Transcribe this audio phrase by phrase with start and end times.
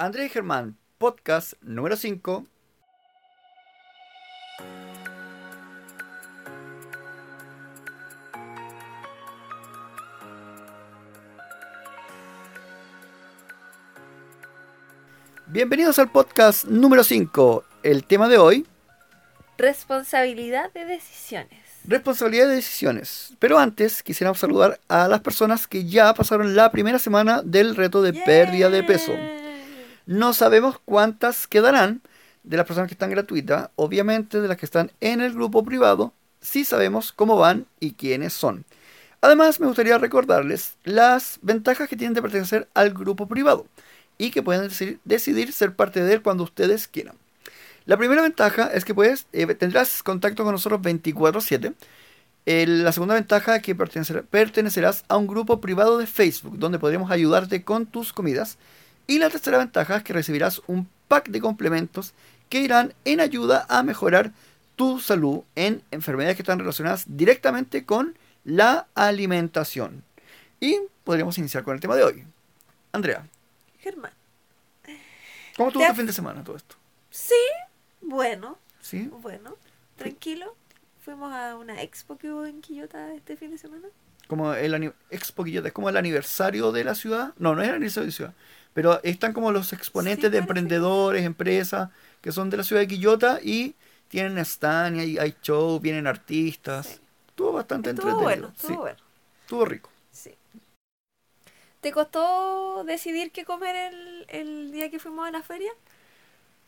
[0.00, 2.46] Andrés y Germán, podcast número 5.
[15.48, 17.62] Bienvenidos al podcast número 5.
[17.82, 18.66] El tema de hoy,
[19.58, 21.60] Responsabilidad de decisiones.
[21.84, 23.34] responsabilidad de decisiones.
[23.38, 28.00] Pero antes quisiéramos saludar a las personas que ya pasaron la primera semana del reto
[28.00, 29.12] de pérdida de peso.
[30.06, 32.02] No sabemos cuántas quedarán
[32.42, 36.12] de las personas que están gratuitas, obviamente de las que están en el grupo privado,
[36.40, 38.64] sí sabemos cómo van y quiénes son.
[39.20, 43.66] Además, me gustaría recordarles las ventajas que tienen de pertenecer al grupo privado
[44.16, 44.70] y que pueden
[45.04, 47.16] decidir, ser parte de él cuando ustedes quieran.
[47.84, 51.74] La primera ventaja es que puedes, eh, tendrás contacto con nosotros 24/7.
[52.46, 56.78] El- la segunda ventaja es que pertenecer- pertenecerás a un grupo privado de Facebook donde
[56.78, 58.56] podremos ayudarte con tus comidas.
[59.10, 62.14] Y la tercera ventaja es que recibirás un pack de complementos
[62.48, 64.30] que irán en ayuda a mejorar
[64.76, 70.04] tu salud en enfermedades que están relacionadas directamente con la alimentación.
[70.60, 72.24] Y podríamos iniciar con el tema de hoy.
[72.92, 73.26] Andrea,
[73.80, 74.12] Germán.
[75.56, 76.76] ¿cómo estuvo este fin de semana todo esto?
[77.10, 77.34] Sí,
[78.02, 79.10] bueno, ¿Sí?
[79.22, 79.56] bueno,
[79.96, 80.54] tranquilo.
[81.04, 83.88] Fuimos a una expo que hubo en Quillota este fin de semana.
[84.28, 87.34] Como el Expo Quillota, es como el aniversario de la ciudad.
[87.38, 88.34] No, no es el aniversario de la ciudad.
[88.74, 91.90] Pero están como los exponentes Sí, de emprendedores, empresas
[92.20, 93.74] que son de la ciudad de Quillota y
[94.08, 96.88] tienen stand y hay, hay show, vienen artistas.
[96.88, 97.00] Sí.
[97.28, 98.22] Estuvo bastante Estuvo entretenido.
[98.22, 98.98] bueno, estuvo sí, bueno.
[99.42, 99.90] estuvo rico.
[100.12, 100.36] Sí.
[101.80, 105.72] ¿Te costó decidir qué comer el, el día que fuimos a la feria?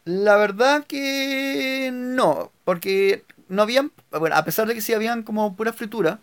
[0.04, 5.54] La verdad que no, porque no habían, bueno, a pesar de que sí habían como
[5.54, 6.18] pura fritura,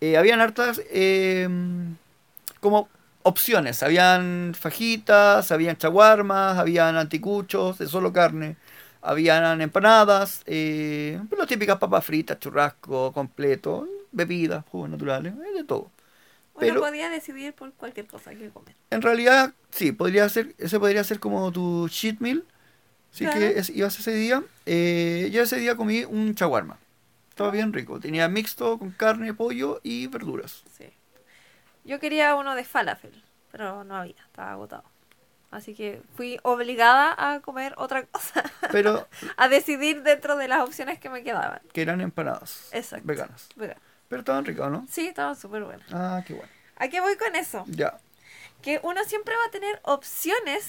[0.00, 1.48] eh, habían hartas eh,
[2.60, 2.88] como
[3.24, 3.82] opciones.
[3.82, 8.56] Habían fajitas, habían chaguarmas, habían anticuchos de solo carne,
[9.02, 15.90] habían empanadas, eh, las típicas papas fritas, churrasco completo, bebidas, jugos naturales, eh, de todo.
[16.56, 18.76] Uno Pero- podía decidir por cualquier cosa que comer.
[18.90, 22.44] En realidad, sí, podría ser, ese podría ser como tu cheat meal.
[23.10, 23.40] Sí Claro.
[23.40, 24.42] que es- ibas ese día.
[24.66, 26.78] Eh, yo ese día comí un chaguarma.
[27.30, 27.98] Estaba bien rico.
[27.98, 30.62] Tenía mixto con carne, pollo y verduras.
[30.78, 30.84] Sí.
[31.84, 33.22] Yo quería uno de falafel,
[33.52, 34.84] pero no había, estaba agotado.
[35.50, 39.06] Así que fui obligada a comer otra cosa, Pero
[39.36, 41.60] a decidir dentro de las opciones que me quedaban.
[41.72, 42.70] que eran empanadas.
[42.72, 43.06] Exacto.
[43.06, 43.48] Veganas.
[44.08, 44.84] Pero estaban ricas, ¿no?
[44.90, 45.86] Sí, estaban súper buenas.
[45.92, 46.48] Ah, qué bueno.
[46.76, 47.64] ¿A qué voy con eso?
[47.68, 47.98] Ya.
[48.62, 50.68] Que uno siempre va a tener opciones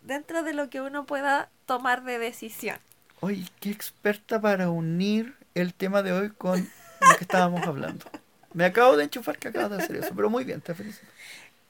[0.00, 2.78] dentro de lo que uno pueda tomar de decisión.
[3.20, 6.58] Oye, qué experta para unir el tema de hoy con
[7.00, 8.06] lo que estábamos hablando.
[8.54, 11.06] Me acabo de enchufar que acabas de hacer eso, pero muy bien, te felicito.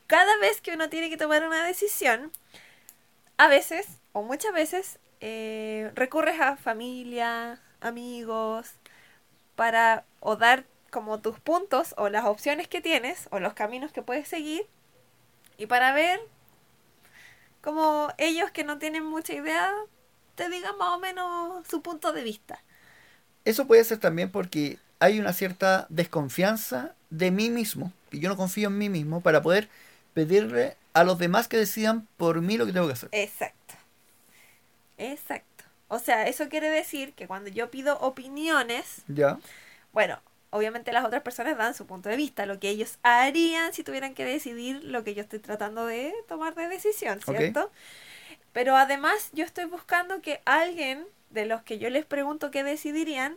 [0.07, 2.31] Cada vez que uno tiene que tomar una decisión,
[3.39, 8.73] a veces, o muchas veces, eh, recurres a familia, amigos,
[9.55, 14.03] para o dar como tus puntos o las opciones que tienes o los caminos que
[14.03, 14.67] puedes seguir
[15.57, 16.21] y para ver
[17.63, 19.73] como ellos que no tienen mucha idea
[20.35, 22.63] te digan más o menos su punto de vista.
[23.45, 28.37] Eso puede ser también porque hay una cierta desconfianza de mí mismo, y yo no
[28.37, 29.69] confío en mí mismo para poder
[30.15, 33.09] pedirle a los demás que decidan por mí lo que tengo que hacer.
[33.11, 33.75] Exacto.
[34.99, 35.65] Exacto.
[35.89, 39.41] O sea, eso quiere decir que cuando yo pido opiniones, ¿Ya?
[39.93, 40.21] bueno,
[40.51, 44.15] obviamente las otras personas dan su punto de vista, lo que ellos harían si tuvieran
[44.15, 47.21] que decidir lo que yo estoy tratando de tomar de decisión.
[47.21, 47.73] ¿cierto?
[48.53, 53.37] Pero además yo estoy buscando que alguien de los que yo les pregunto qué decidirían,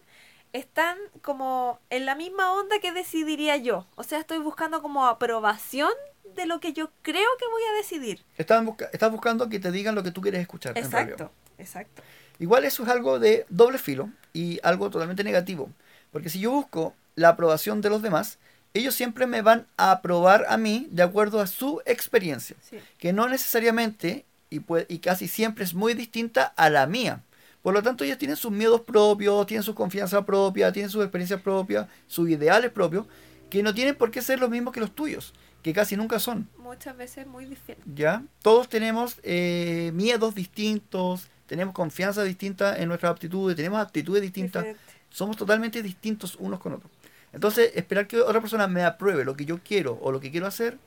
[0.55, 3.85] están como en la misma onda que decidiría yo.
[3.95, 5.91] O sea, estoy buscando como aprobación
[6.35, 8.23] de lo que yo creo que voy a decidir.
[8.37, 10.77] Estás, busca- estás buscando que te digan lo que tú quieres escuchar.
[10.77, 10.83] en.
[10.83, 12.01] Exacto, exacto.
[12.39, 15.69] Igual eso es algo de doble filo y algo totalmente negativo.
[16.11, 18.37] Porque si yo busco la aprobación de los demás,
[18.73, 22.55] ellos siempre me van a aprobar a mí de acuerdo a su experiencia.
[22.61, 22.79] Sí.
[22.97, 27.21] que no necesariamente y, y casi siempre es muy distinta a la mía.
[27.65, 31.41] Por lo tanto, ellos tienen sus miedos propios, tienen su confianza propia, tienen sus experiencias
[31.41, 33.07] propias, sus ideales propios,
[33.49, 35.33] que no tienen por qué ser los mismos que los tuyos,
[35.63, 36.47] que casi nunca son.
[36.59, 37.89] Muchas veces muy diferente.
[37.95, 38.21] ¿Ya?
[38.43, 44.93] Todos tenemos eh, miedos distintos, tenemos confianza distinta en nuestras aptitudes, tenemos actitudes distintas, Diferente.
[45.09, 46.91] somos totalmente distintos unos con otros.
[47.33, 50.45] Entonces, esperar que otra persona me apruebe lo que yo quiero o lo que quiero
[50.45, 50.77] hacer,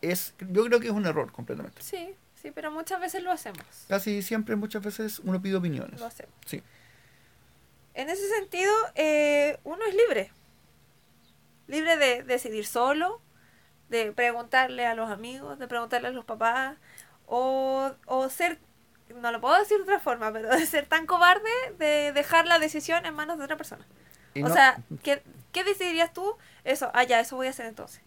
[0.00, 1.82] es, yo creo que es un error completamente.
[1.82, 3.64] Sí, sí, pero muchas veces lo hacemos.
[3.88, 6.00] Casi siempre, muchas veces, uno pide opiniones.
[6.00, 6.34] Lo hacemos.
[6.46, 6.62] Sí.
[7.94, 10.32] En ese sentido, eh, uno es libre.
[11.66, 13.20] Libre de decidir solo,
[13.88, 16.76] de preguntarle a los amigos, de preguntarle a los papás,
[17.26, 18.58] o, o ser
[19.20, 22.60] no lo puedo decir de otra forma, pero de ser tan cobarde de dejar la
[22.60, 23.84] decisión en manos de otra persona.
[24.34, 25.20] Y o no- sea, ¿qué,
[25.50, 26.36] ¿qué decidirías tú?
[26.62, 28.02] Eso, ah, ya, eso voy a hacer entonces.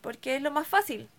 [0.00, 1.10] Porque es lo más fácil.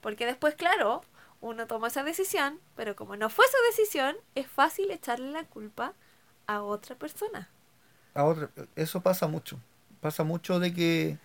[0.00, 1.02] Porque después, claro,
[1.40, 5.94] uno toma esa decisión, pero como no fue su decisión, es fácil echarle la culpa
[6.46, 7.48] a otra persona.
[8.14, 9.58] a otra- eso pasa mucho.
[10.00, 11.18] Pasa mucho de que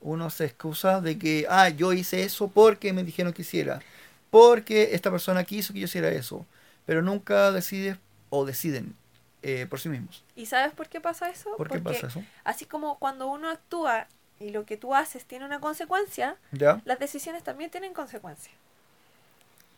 [0.00, 3.80] uno se excusa de que, ah, yo hice eso porque me dijeron que hiciera.
[4.30, 6.46] Porque esta persona quiso que yo hiciera eso.
[6.84, 7.96] Pero nunca decides
[8.30, 8.94] o deciden
[9.42, 10.24] eh, por sí mismos.
[10.36, 11.50] ¿Y sabes por qué pasa eso?
[11.56, 12.22] ¿Por qué Porque pasa eso?
[12.44, 14.06] así como cuando uno actúa
[14.38, 16.80] y lo que tú haces tiene una consecuencia, ¿Ya?
[16.84, 18.54] las decisiones también tienen consecuencias.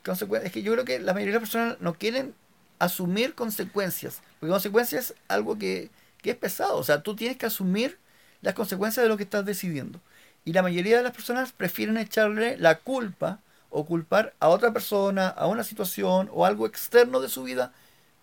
[0.09, 2.35] Consecuen- es que yo creo que la mayoría de las personas no quieren
[2.79, 4.21] asumir consecuencias.
[4.41, 5.91] Porque consecuencias es algo que,
[6.23, 6.77] que es pesado.
[6.79, 7.99] O sea, tú tienes que asumir
[8.43, 10.01] las consecuencias de lo que estás decidiendo.
[10.45, 13.41] Y la mayoría de las personas prefieren echarle la culpa
[13.71, 17.73] o culpar a otra persona, a una situación o algo externo de su vida,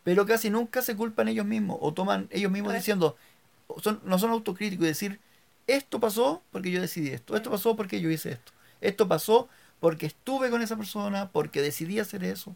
[0.03, 3.15] pero casi nunca se culpan ellos mismos o toman ellos mismos diciendo,
[3.81, 5.19] son, no son autocríticos y decir,
[5.67, 8.51] esto pasó porque yo decidí esto, esto pasó porque yo hice esto,
[8.81, 9.49] esto pasó
[9.85, 12.55] porque estuve con esa persona, porque decidí hacer eso.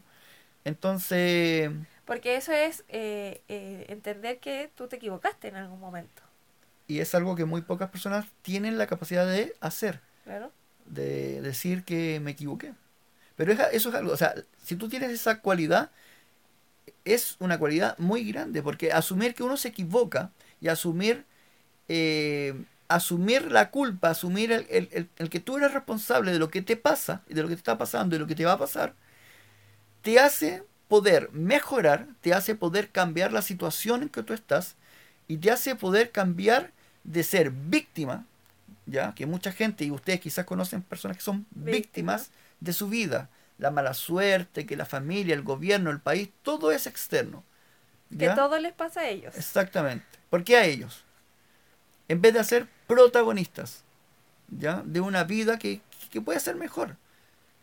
[0.64, 1.70] Entonces,
[2.04, 6.22] Porque eso es eh, eh, entender que tú te equivocaste en algún momento.
[6.88, 10.50] y es algo que muy pocas personas tienen la capacidad de hacer, Claro.
[10.86, 12.74] de decir que me equivoqué.
[13.36, 14.34] Pero es- eso es algo, o sea,
[14.64, 15.92] si tú tienes esa cualidad,
[17.04, 21.24] es una cualidad muy grande, porque asumir que uno se equivoca y asumir,
[21.88, 22.54] eh,
[22.96, 26.62] asumir la culpa, asumir el, el- el- el que tú eres responsable de lo que
[26.62, 28.58] te pasa, y de lo que te está pasando y lo que te va a
[28.58, 28.94] pasar,
[30.02, 34.76] te hace poder mejorar, te hace poder cambiar la situación en que tú estás
[35.28, 36.72] y te hace poder cambiar
[37.04, 38.26] de ser víctima,
[38.86, 42.30] ya que mucha gente y ustedes quizás conocen personas que son Víctimas.
[42.60, 46.86] de su vida, la mala suerte, que la familia, el gobierno, el país, todo es
[46.86, 47.44] externo.
[48.10, 48.34] Que ¿ya?
[48.34, 49.34] todo les pasa a ellos.
[49.36, 50.04] Exactamente.
[50.28, 51.04] ¿Por qué a ellos?
[52.08, 53.84] En vez de ser protagonistas,
[54.48, 54.82] ¿ya?
[54.84, 56.96] De una vida que, que puede ser mejor.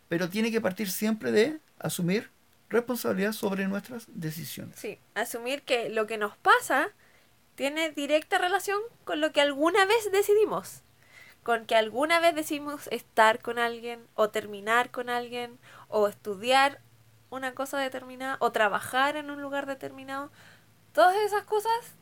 [0.08, 2.30] Pero tiene que partir siempre de asumir
[2.70, 4.76] responsabilidad sobre nuestras decisiones.
[4.76, 6.88] Sí, asumir que lo que nos pasa
[7.56, 10.80] tiene directa relación con lo que alguna vez decidimos.
[11.42, 15.58] Con que alguna vez decidimos estar con alguien, o terminar con alguien,
[15.88, 16.80] o estudiar
[17.28, 20.30] una cosa determinada, o trabajar en un lugar determinado.
[20.94, 21.92] Todas esas cosas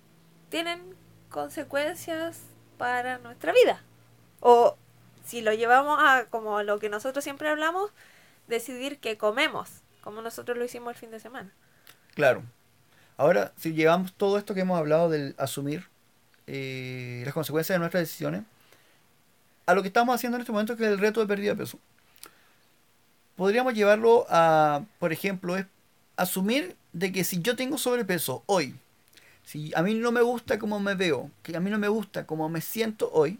[0.48, 0.94] tienen
[1.28, 2.38] consecuencias
[2.78, 3.82] para nuestra vida.
[4.40, 4.76] O
[5.24, 7.90] si lo llevamos a como lo que nosotros siempre hablamos,
[8.48, 11.50] decidir qué comemos, como nosotros lo hicimos el fin de semana.
[12.14, 12.42] Claro.
[13.16, 15.88] Ahora, si llevamos todo esto que hemos hablado del asumir
[16.46, 18.42] eh, las consecuencias de nuestras decisiones,
[19.64, 21.56] a lo que estamos haciendo en este momento, que es el reto de pérdida de
[21.56, 21.78] peso,
[23.36, 25.66] podríamos llevarlo a, por ejemplo, es
[26.16, 28.76] asumir de que si yo tengo sobrepeso hoy,
[29.46, 32.26] si a mí no me gusta cómo me veo, que a mí no me gusta
[32.26, 33.38] cómo me siento hoy,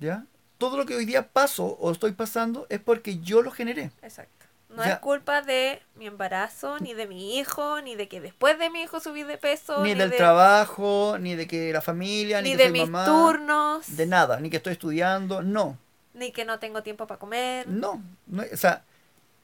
[0.00, 0.26] ¿ya?
[0.58, 3.90] Todo lo que hoy día paso o estoy pasando es porque yo lo generé.
[4.02, 4.46] Exacto.
[4.68, 8.70] No es culpa de mi embarazo, ni de mi hijo, ni de que después de
[8.70, 12.50] mi hijo subí de peso, Ni del de, trabajo, ni de que la familia, ni,
[12.50, 15.78] ni que de soy mis mamá, turnos, de nada, ni que estoy estudiando, no,
[16.14, 17.66] ni que no tengo tiempo para comer.
[17.68, 18.82] no, no, o sea,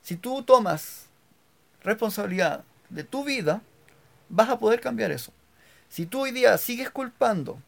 [0.01, 1.07] si tú tomas
[1.83, 3.61] responsabilidad de tu vida,
[4.29, 5.31] vas a poder cambiar eso.
[5.89, 7.61] Si tú hoy día sigues culpando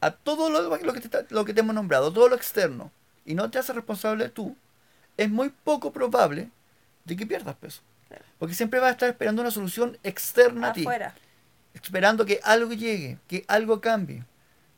[0.00, 2.90] a todo lo, lo que, te, lo que te hemos nombrado, todo lo externo,
[3.24, 4.56] y no te haces responsable tú,
[5.16, 6.48] es muy poco probable
[7.04, 7.82] de que pierdas peso.
[8.38, 10.80] Porque siempre vas a estar esperando una solución externa a ti.
[10.80, 11.14] afuera.
[11.74, 14.24] esperando que algo llegue, que algo cambie.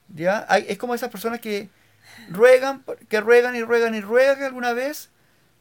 [0.08, 0.44] ¿Ya?
[0.48, 1.70] Hay, es como esas personas que
[2.28, 5.10] ruegan, que ruegan y ruegan y ruegan que alguna vez,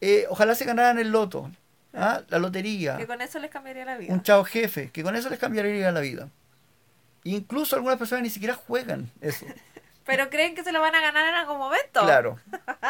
[0.00, 1.50] eh, ojalá se ganaran el loto,
[1.94, 2.22] ¿ah?
[2.28, 4.12] la lotería, Que con eso les cambiaría la vida.
[4.12, 6.28] un chao jefe, que con eso les cambiaría la vida.
[7.24, 9.46] Incluso algunas personas ni siquiera juegan eso.
[10.04, 12.02] Pero creen que se lo van a ganar en algún momento.
[12.02, 12.38] Claro.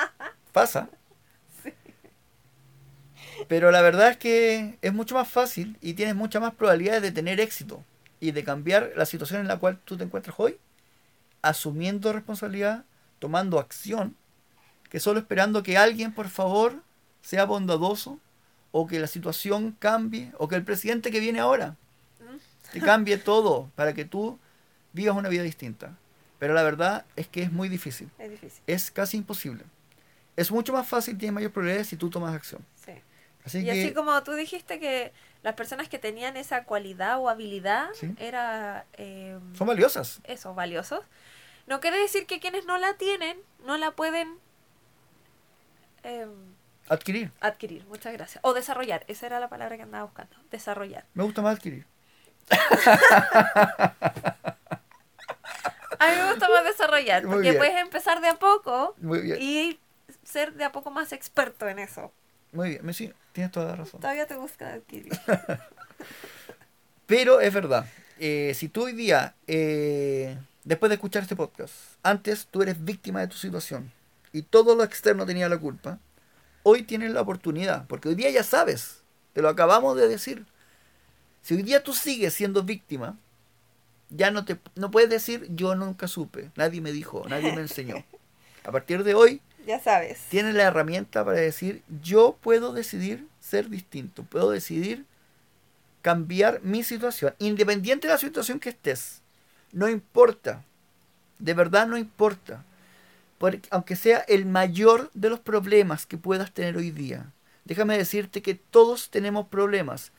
[0.53, 0.89] Pasa.
[3.49, 7.13] Pero la verdad es que es mucho más fácil y tienes muchas más probabilidades de
[7.13, 7.85] tener éxito
[8.21, 10.59] y de cambiar la situación en la cual tú te encuentras hoy,
[11.43, 12.85] asumiendo responsabilidad,
[13.19, 14.17] tomando acción,
[14.89, 16.83] que solo esperando que alguien, por favor,
[17.21, 18.21] sea bondadoso
[18.71, 21.77] o que la situación cambie o que el presidente que viene ahora
[22.73, 24.39] te cambie todo para que tú
[24.93, 25.97] vivas una vida distinta.
[26.39, 28.63] Pero la verdad es que es muy difícil Es difícil.
[28.67, 29.65] es casi imposible.
[30.37, 32.65] Es mucho más fácil, tienes mayor probabilidad si tú tomas acción.
[32.85, 32.93] Sí.
[33.45, 35.13] Así y que así como tú dijiste que
[35.43, 38.15] las personas que tenían esa cualidad o habilidad Sí.
[38.19, 40.21] era eh, son valiosas.
[40.25, 41.05] eso, valiosos.
[41.67, 43.37] No quiere decir que quienes no la tienen
[43.67, 44.37] no la pueden
[46.03, 46.27] eh,
[46.89, 47.31] Adquirir.
[47.41, 48.41] Adquirir, muchas gracias.
[48.43, 50.37] O desarrollar, esa era la palabra que andaba buscando.
[50.51, 51.07] Desarrollar.
[51.15, 51.87] Me gusta más adquirir.
[55.99, 57.59] A mí me gusta más desarrollar, Muy porque bien.
[57.59, 58.97] puedes empezar de a poco
[59.39, 59.79] y
[60.25, 62.13] ser de a poco más experto en eso.
[62.53, 62.95] Muy bien.
[62.95, 64.01] Sí, tienes toda la razón.
[64.01, 65.13] Todavía te busca adquirir.
[67.07, 67.87] Pero es verdad.
[68.19, 73.21] eh, si tú hoy día, eh, después de escuchar este podcast, antes tú eres víctima
[73.21, 73.93] de tu situación
[74.33, 75.99] y todo lo externo tenía la culpa,
[76.63, 79.03] hoy tienes la oportunidad, porque hoy día ya sabes,
[79.35, 80.47] te lo acabamos de decir.
[81.43, 83.17] Si hoy día tú sigues siendo víctima,
[84.11, 88.05] ya no te no puedes decir yo nunca supe, nadie me dijo, nadie me enseñó.
[88.65, 90.21] A partir de hoy Ya sabes.
[90.29, 95.05] tienes la herramienta para decir yo puedo decidir ser distinto, puedo decidir
[96.01, 99.21] cambiar mi situación, independiente de la situación que estés.
[99.73, 100.63] No importa,
[101.39, 102.65] de verdad no importa,
[103.39, 107.27] porque, aunque sea el mayor de los problemas que puedas tener hoy día.
[107.65, 110.11] Déjame decirte que todos tenemos problemas,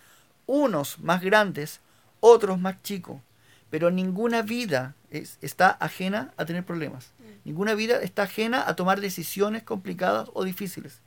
[0.46, 1.80] unos más grandes,
[2.20, 3.22] otros más chicos,
[3.70, 7.12] pero ninguna vida es- está ajena a tener problemas.
[7.46, 11.00] Ninguna vida está ajena a tomar decisiones complicadas o difíciles.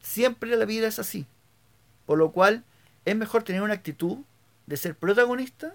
[0.00, 1.26] Siempre la vida es así.
[2.06, 2.64] Por lo cual
[3.04, 4.18] es mejor tener una actitud
[4.66, 5.74] de ser protagonista,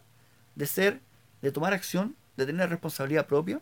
[0.55, 1.01] de ser,
[1.41, 3.59] de tomar acción, de tener responsabilidad propia,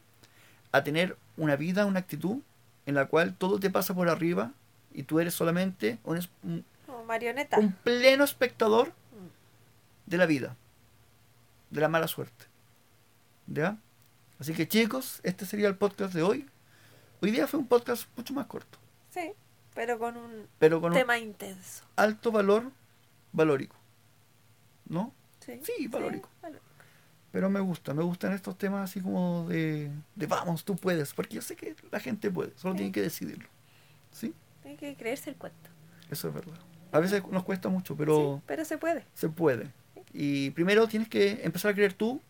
[0.72, 2.40] a tener una vida, una actitud
[2.86, 4.52] en la cual todo te pasa por arriba
[4.94, 7.58] y tú eres solamente un, un- Como marioneta.
[7.60, 8.94] un pleno espectador
[10.06, 10.56] de la vida,
[11.70, 12.46] de la mala suerte.
[13.48, 13.78] ¿Ya?
[14.40, 16.50] Así que chicos, este sería el podcast de hoy.
[17.22, 18.78] Hoy día fue un podcast mucho más corto,
[19.12, 19.32] Sí,
[19.74, 21.84] pero con un pero con un tema intenso.
[21.96, 22.72] alto valor
[23.32, 23.76] valórico.
[24.88, 25.14] ¿No?
[25.40, 26.30] Sí, Sí, valórico.
[27.32, 31.36] Pero me gusta, me gustan estos temas así como de, de vamos, tú puedes, porque
[31.36, 32.78] yo sé que la gente puede, solo Sí.
[32.80, 33.48] tiene que decidirlo.
[34.12, 34.34] ¿Sí?
[34.64, 35.70] Hay que creerse el cuento.
[36.10, 36.58] Eso es verdad.
[36.92, 39.06] A veces nos cuesta mucho, pero pero se puede.
[39.14, 39.72] se puede.
[40.18, 42.22] Y primero tienes que empezar a creer tú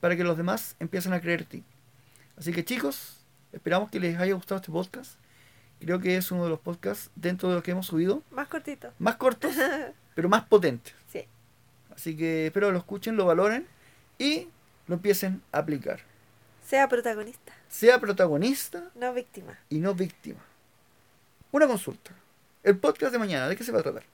[0.00, 1.64] para que los demás empiecen a creer ti.
[2.36, 5.14] Así que chicos, esperamos que les haya gustado este podcast.
[5.80, 8.92] Creo que es uno de los podcasts dentro de los que hemos subido, Más cortito.
[9.00, 9.52] más cortos,
[10.14, 10.94] pero más potentes.
[11.10, 11.24] Sí.
[11.92, 13.66] Así que espero lo escuchen, lo valoren
[14.18, 14.46] y
[14.86, 15.98] lo empiecen a aplicar.
[16.64, 19.58] Sea protagonista, Sea protagonista no víctima.
[19.68, 20.38] y no víctima.
[21.50, 22.12] Una consulta.
[22.62, 24.04] El podcast de mañana, ¿de qué se va a tratar?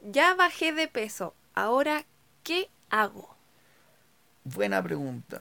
[0.00, 1.34] Ya bajé de peso.
[1.54, 2.04] Ahora,
[2.42, 3.34] ¿qué hago?
[4.44, 5.40] Buena pregunta.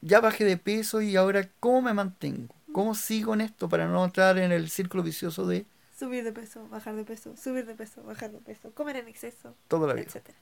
[0.00, 2.54] Ya bajé de peso y ahora ¿cómo me mantengo?
[2.72, 5.66] ¿Cómo sigo en esto para no entrar en el círculo vicioso de
[5.98, 9.54] Subir de peso, bajar de peso, subir de peso, bajar de peso, comer en exceso,
[9.68, 10.06] toda la vida?
[10.06, 10.38] etcétera.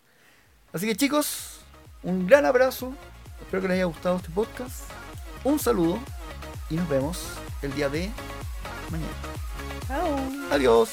[0.73, 1.63] Así que chicos,
[2.05, 2.95] un gran abrazo.
[3.41, 4.89] Espero que les haya gustado este podcast.
[5.43, 5.99] Un saludo
[6.71, 7.25] y nos vemos
[7.63, 8.09] el día de
[8.91, 9.13] mañana.
[9.89, 10.17] Chao.
[10.53, 10.91] Adiós.